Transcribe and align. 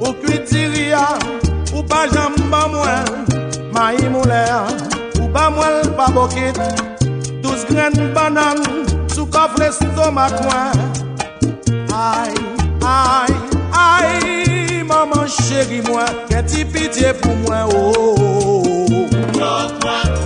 Ou 0.00 0.12
kwitiri 0.14 0.90
ya, 0.90 1.06
ou 1.72 1.82
pa 1.82 2.06
jamba 2.08 2.68
mwen 2.68 3.04
Ma 3.72 3.92
yi 3.92 4.08
moule 4.08 4.42
ya, 4.48 4.60
ou 5.20 5.28
ba 5.28 5.50
mwen 5.50 5.94
pa 5.96 6.10
bokit 6.12 6.58
Douz 7.42 7.64
gren 7.68 7.94
banan, 8.14 8.60
sou 9.14 9.26
kofle 9.26 9.70
stomak 9.72 10.34
mwen. 10.44 10.72
Ay, 11.94 12.34
ay, 12.84 13.32
ay 13.72 14.82
Maman 14.84 15.28
cheri 15.28 15.82
mwen, 15.88 16.24
ken 16.28 16.46
ti 16.46 16.64
pitiye 16.64 17.14
pou 17.22 17.34
mwen 17.46 17.72
oh, 17.72 17.92
oh, 17.96 18.14
oh. 18.20 18.86
oh. 18.92 19.08
Blok 19.32 19.84
mwen 19.84 20.25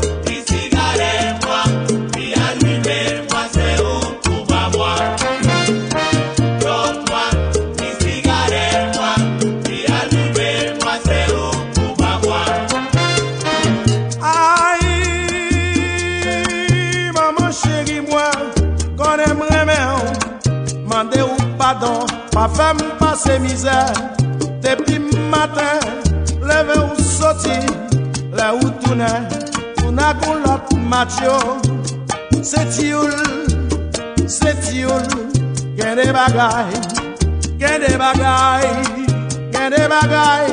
Pa 22.41 22.47
fèm 22.49 22.79
pase 22.99 23.35
mizè 23.45 23.81
Depi 24.65 24.95
matè 25.29 25.73
Leve 26.49 26.77
ou 26.81 27.03
soti 27.05 27.57
Le 28.33 28.47
ou 28.57 28.71
toune 28.81 29.11
Ou 29.85 29.91
na 29.93 30.15
kon 30.23 30.41
lot 30.47 30.73
matyo 30.89 31.35
Se 32.41 32.63
tiyoul 32.73 33.13
Se 34.25 34.55
tiyoul 34.65 35.05
Gen 35.77 36.01
de 36.01 36.07
bagay 36.17 36.73
Gen 37.61 37.85
de 37.85 37.91
bagay 38.01 38.65
Gen 39.53 39.77
de 39.77 39.83
bagay 39.93 40.49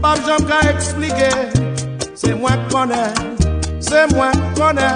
Mbap 0.00 0.24
jom 0.26 0.48
ka 0.50 0.58
eksplike 0.72 1.30
Se 2.18 2.34
mwen 2.40 2.66
konè 2.72 3.04
Se 3.78 4.02
mwen 4.16 4.42
konè 4.58 4.90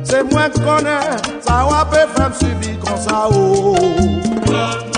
Se 0.00 0.24
mwen 0.32 0.56
konè 0.64 0.96
Sa 1.44 1.60
wapè 1.68 2.06
fèm 2.16 2.40
subi 2.40 2.72
kon 2.86 2.96
sa 3.04 3.26
ou 3.28 3.76
Mbap 4.48 4.91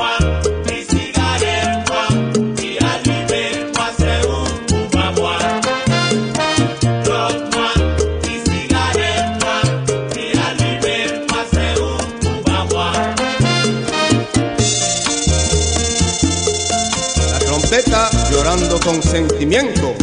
consentimiento. 19.14 19.94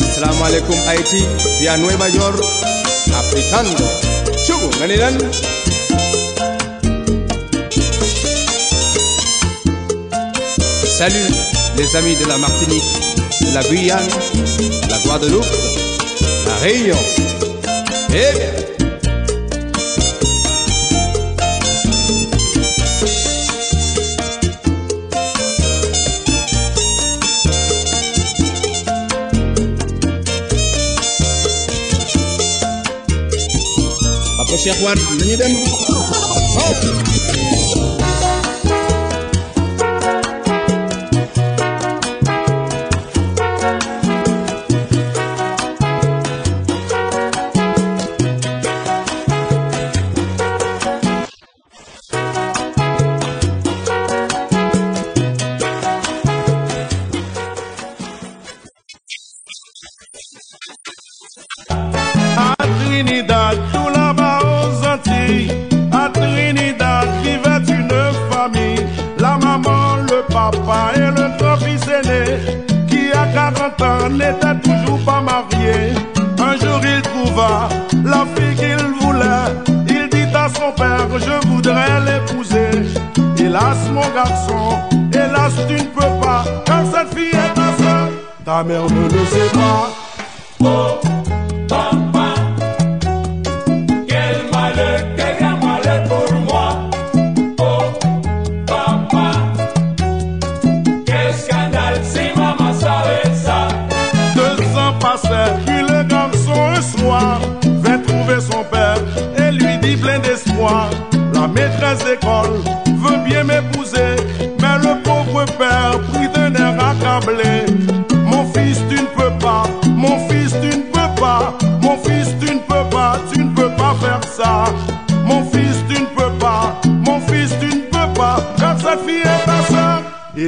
Assalamu 0.00 0.44
alaikum 0.44 0.76
Haití, 0.86 1.24
Villanueva 1.58 1.98
Mayor, 1.98 2.34
aplicando. 3.12 3.76
Chugu, 4.46 4.70
Ganidan. 4.78 5.18
Salut 10.96 11.34
les 11.76 11.96
amis 11.96 12.14
de 12.20 12.26
la 12.26 12.38
Martinique, 12.38 12.84
de 13.40 13.52
la 13.52 13.62
Guyane, 13.64 14.06
de 14.06 14.88
la 14.88 14.98
Guadeloupe, 14.98 15.46
de 15.46 16.48
la 16.48 16.58
Réunion. 16.58 16.98
Eh 18.12 18.32
bien. 18.36 18.59
Cheikh 34.62 34.82
Wade. 34.82 35.00
Nañu 35.18 35.36
dem. 35.38 35.52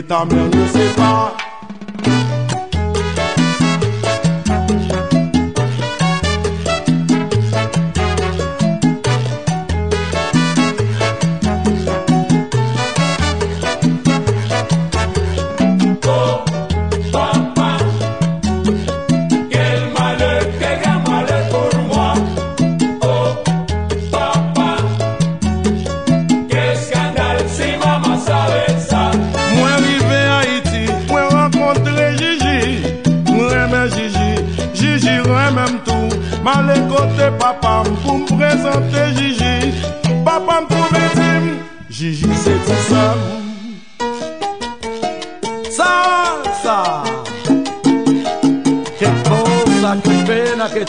ta 0.02 0.24
mère 0.24 0.48
ne 0.48 0.66
sait 0.66 0.94
pas. 0.96 1.34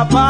trabalho. 0.00 0.29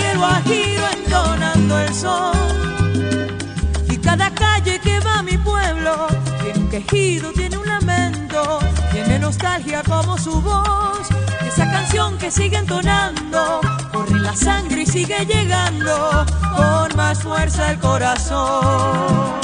Sigue 0.00 0.12
el 0.12 0.18
guajiro 0.18 0.84
entonando 0.92 1.78
el 1.78 1.94
sol. 1.94 2.32
Y 3.88 3.96
cada 3.98 4.30
calle 4.34 4.80
que 4.80 5.00
va 5.00 5.18
a 5.18 5.22
mi 5.22 5.36
pueblo 5.36 6.06
tiene 6.42 6.58
un 6.58 6.68
quejido, 6.68 7.32
tiene 7.32 7.58
un 7.58 7.66
lamento, 7.66 8.60
tiene 8.92 9.18
nostalgia 9.18 9.82
como 9.82 10.16
su 10.18 10.40
voz. 10.40 11.08
Esa 11.46 11.70
canción 11.70 12.16
que 12.18 12.30
sigue 12.30 12.56
entonando, 12.56 13.60
corre 13.92 14.20
la 14.20 14.34
sangre 14.34 14.82
y 14.82 14.86
sigue 14.86 15.26
llegando 15.26 16.24
con 16.56 16.96
más 16.96 17.22
fuerza 17.22 17.72
el 17.72 17.78
corazón. 17.78 19.40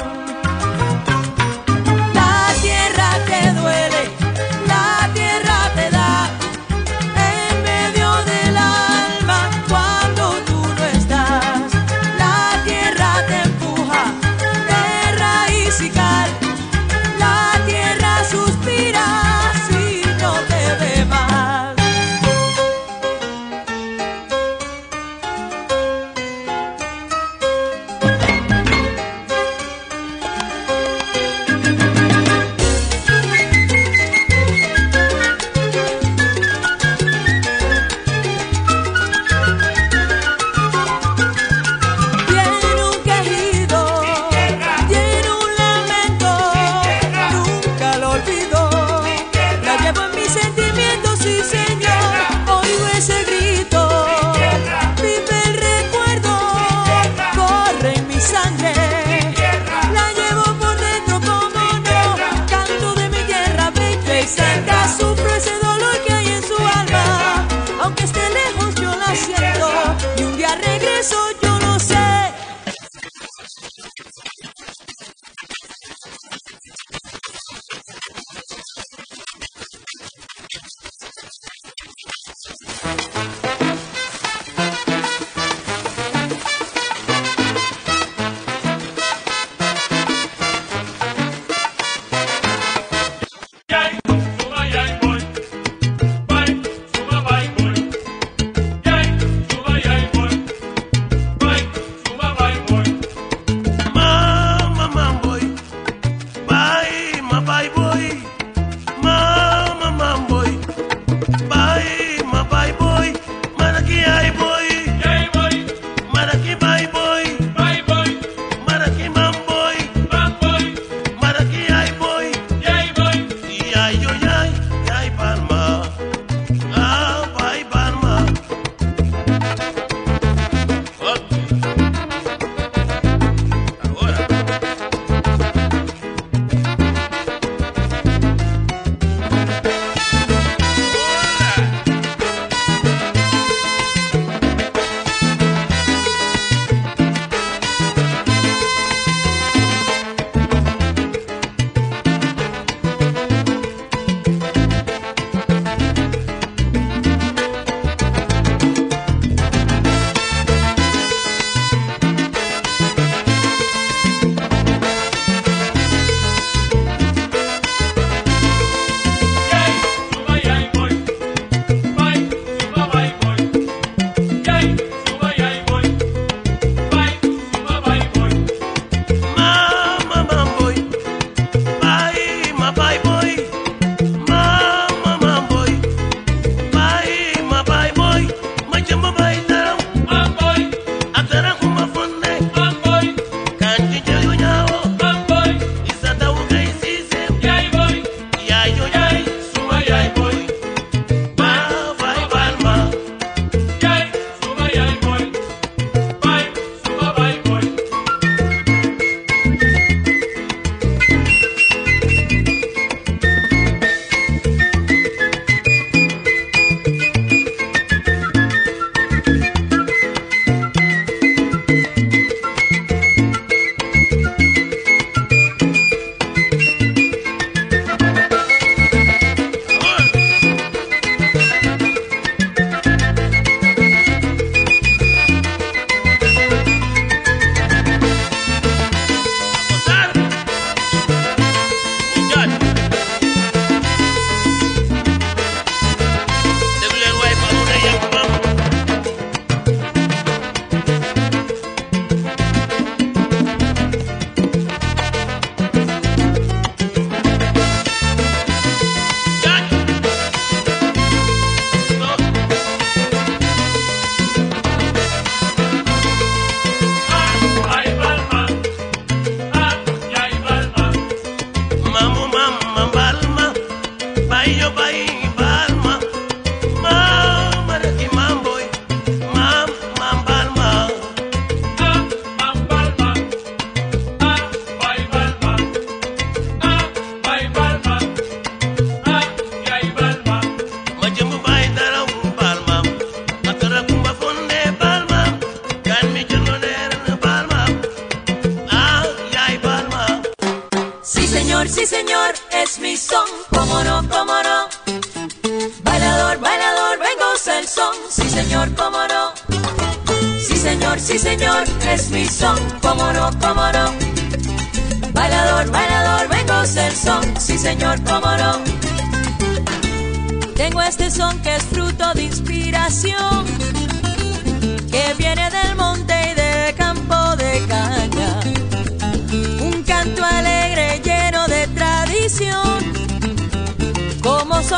La 2.15 2.53
tierra 2.63 3.11
te 3.27 3.53
duele, 3.61 4.16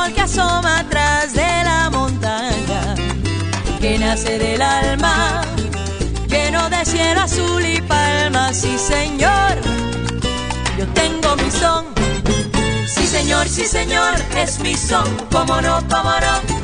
sol 0.09 0.14
que 0.14 0.21
asoma 0.21 0.79
atrás 0.81 1.33
de 1.33 1.64
la 1.64 1.90
montaña, 1.90 2.94
que 3.81 3.99
nace 3.99 4.38
del 4.38 4.61
alma, 4.62 5.42
lleno 6.29 6.68
de 6.71 6.85
cielo 6.85 7.21
azul 7.21 7.64
y 7.64 7.81
palmas, 7.83 8.57
sí 8.57 8.79
señor, 8.79 9.57
yo 10.79 10.87
tengo 10.94 11.37
mi 11.37 11.51
son, 11.51 11.87
sí 12.87 13.07
señor, 13.07 13.49
sí 13.49 13.64
señor, 13.64 14.14
es 14.37 14.59
mi 14.61 14.75
son, 14.75 15.09
cómo 15.31 15.61
no, 15.61 15.81
cómo 15.88 16.11
no. 16.11 16.59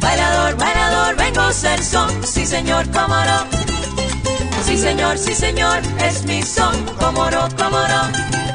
Bailador, 0.00 0.56
bailador, 0.56 1.16
vengo 1.16 1.40
a 1.40 1.52
ser 1.52 1.82
son, 1.82 2.10
sí 2.24 2.46
señor, 2.46 2.86
cómo 2.90 3.16
no. 3.24 3.46
Sí 4.64 4.76
señor, 4.76 5.18
sí 5.18 5.34
señor, 5.34 5.80
es 6.00 6.24
mi 6.24 6.42
son, 6.42 6.74
cómo 6.98 7.30
no, 7.30 7.48
cómo 7.56 7.78
no. 7.78 8.45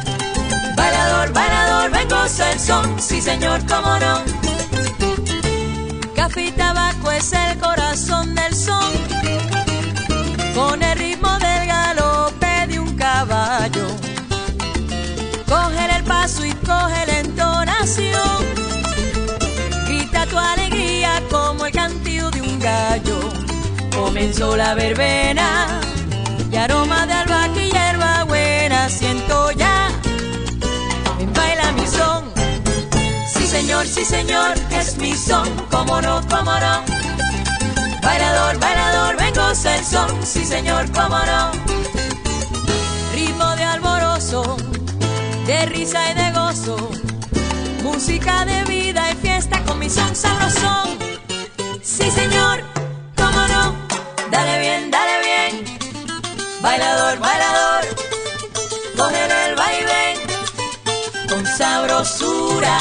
Varador, 0.82 1.32
varador, 1.32 1.92
vengo 1.92 2.16
el 2.52 2.60
son, 2.60 3.00
sí 3.00 3.22
señor, 3.22 3.60
cómo 3.68 4.00
no. 4.00 4.14
Café 6.16 6.46
y 6.46 6.52
tabaco 6.52 7.12
es 7.12 7.32
el 7.34 7.60
corazón 7.60 8.34
del 8.34 8.56
son, 8.56 8.92
con 10.56 10.82
el 10.82 10.98
ritmo 10.98 11.30
del 11.38 11.68
galope 11.68 12.68
de 12.68 12.80
un 12.80 12.96
caballo. 12.96 13.86
Coge 15.48 15.96
el 15.98 16.04
paso 16.04 16.44
y 16.46 16.54
coge 16.70 17.06
la 17.06 17.20
entonación, 17.20 18.40
grita 19.88 20.26
tu 20.26 20.38
alegría 20.40 21.22
como 21.30 21.68
el 21.68 21.74
cantío 21.74 22.32
de 22.32 22.42
un 22.42 22.60
gallo. 22.60 23.20
Comenzó 23.96 24.58
la 24.58 24.74
verbena 24.74 25.80
y 26.52 26.56
aroma 26.56 27.06
de 27.06 27.14
albahaca 27.14 27.62
y 27.62 27.72
hierba 27.72 28.24
buena 28.24 28.90
siento 28.90 29.52
ya 29.52 29.92
sí 33.88 34.06
señor, 34.06 34.54
es 34.72 34.98
mi 34.98 35.14
son, 35.16 35.48
como 35.72 36.02
no, 36.02 36.22
como 36.28 36.52
no. 36.52 36.84
Bailador, 38.02 38.60
bailador, 38.60 39.16
vengo 39.18 39.50
el 39.50 39.86
son, 39.86 40.26
sí 40.26 40.46
señor, 40.46 40.92
como 40.92 41.18
no. 41.18 41.52
Ritmo 43.14 43.56
de 43.56 43.64
alborozo, 43.64 44.58
de 45.46 45.66
risa 45.68 46.12
y 46.12 46.16
de 46.16 46.32
gozo, 46.32 46.92
música 47.84 48.46
de 48.46 48.64
vida 48.66 49.12
y 49.12 49.16
fiesta 49.16 49.64
con 49.64 49.80
mi 49.80 49.90
son 49.90 50.16
sabrosón. 50.16 50.98
Sí 51.82 52.10
señor, 52.12 52.64
como 53.16 53.48
no, 53.48 53.76
dale 54.30 54.60
bien, 54.60 54.92
dale 54.92 55.20
bien. 55.22 55.80
Bailador, 56.62 57.20
bailador, 57.20 57.84
coge 58.98 59.50
el 59.50 59.56
vaivén 59.56 60.18
con 61.30 61.46
sabrosura. 61.46 62.78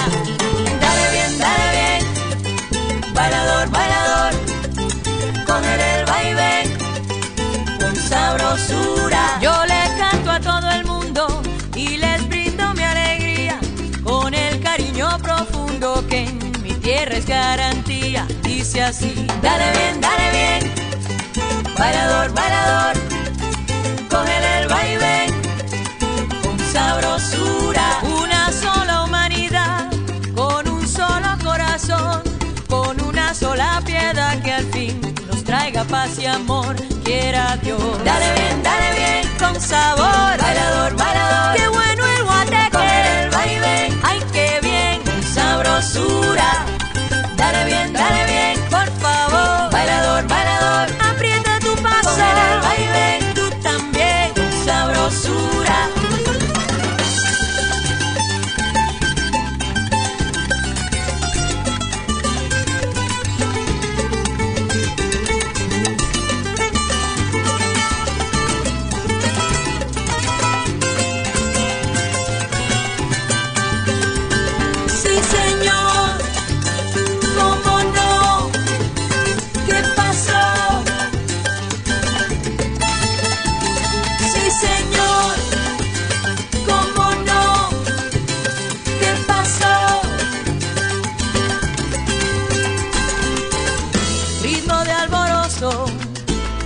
tierra 17.00 17.16
es 17.16 17.26
garantía, 17.26 18.26
dice 18.42 18.82
así. 18.82 19.26
Dale 19.40 19.70
bien, 19.72 20.00
dale 20.02 20.30
bien, 20.32 20.74
bailador, 21.78 22.30
bailador, 22.34 22.94
cógele 24.10 24.60
el 24.60 24.68
vaivén 24.68 25.30
con 26.42 26.58
sabrosura. 26.58 28.00
Una 28.22 28.52
sola 28.52 29.04
humanidad, 29.04 29.88
con 30.34 30.68
un 30.68 30.86
solo 30.86 31.28
corazón, 31.42 32.22
con 32.68 33.00
una 33.00 33.32
sola 33.32 33.80
piedad 33.86 34.42
que 34.42 34.52
al 34.52 34.66
fin 34.66 35.00
nos 35.26 35.42
traiga 35.42 35.84
paz 35.84 36.18
y 36.18 36.26
amor, 36.26 36.76
quiera 37.02 37.56
Dios. 37.62 37.80
Dale 38.04 38.30
bien, 38.34 38.62
dale 38.62 38.90
bien, 38.98 39.36
con 39.38 39.58
sabor, 39.58 40.36
bailador, 40.38 40.96
bailador, 40.96 41.56
qué 41.56 41.68
bueno 41.68 42.06
el 42.18 42.24
guateque, 42.24 42.68
cógele 42.72 43.22
el 43.22 43.30
vaivén, 43.30 44.00
ay 44.02 44.20
qué 44.34 44.58
bien, 44.60 45.02
con 45.02 45.22
sabrosura 45.22 46.79
estar 47.50 47.66
bien. 47.66 47.99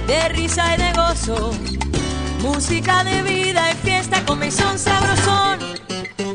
de 0.06 0.28
risa 0.28 0.74
y 0.74 0.82
de 0.82 0.92
gozo. 0.92 1.52
Música 2.40 3.04
de 3.04 3.22
vida 3.22 3.70
y 3.72 3.74
fiesta 3.86 4.24
con 4.24 4.38
mesón 4.38 4.78
sabrosón. 4.78 5.58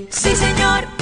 Sí, 0.10 0.36
señor. 0.36 0.99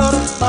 color. 0.00 0.39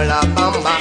La. 0.00 0.71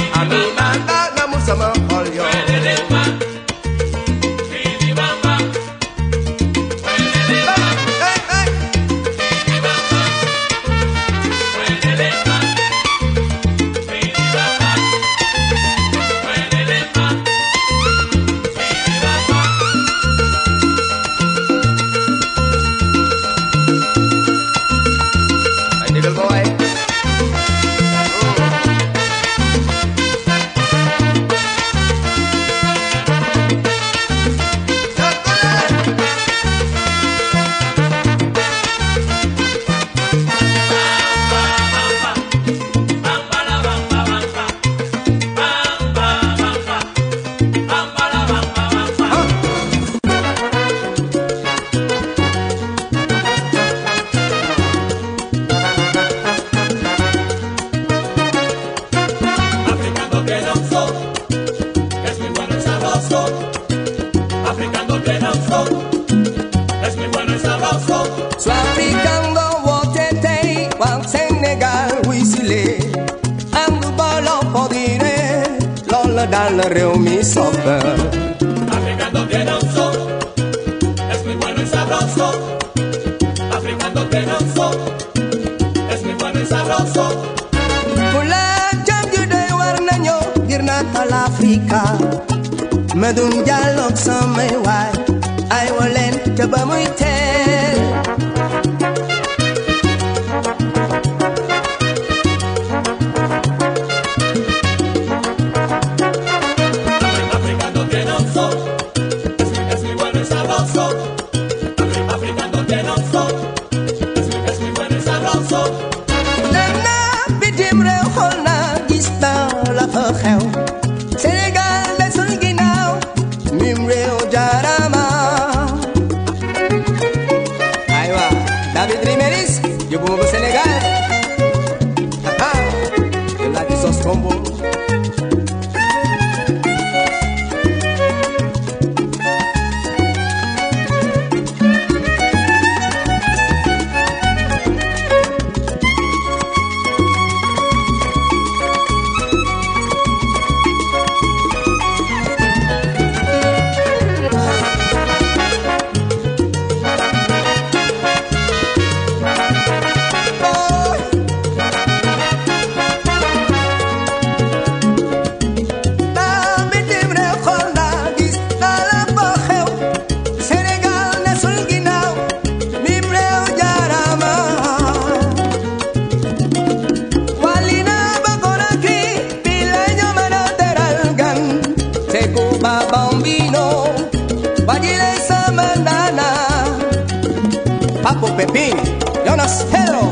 Jonas 189.26 189.66
Hero 189.72 190.06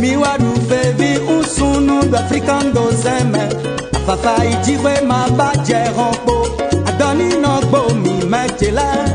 miwadu 0.00 0.52
fevi 0.68 1.18
usunu 1.38 2.02
do 2.10 2.16
african 2.18 2.72
dozeme 2.72 3.42
afafa 3.96 4.44
ijigbe 4.52 4.94
ma 5.08 5.18
bàjẹ́ 5.38 5.84
ọ̀pọ̀ 6.08 6.38
àdánínà 6.90 7.52
gbòmí 7.68 8.14
mẹ́tẹ́lẹ́. 8.32 9.13